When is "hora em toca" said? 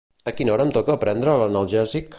0.55-0.97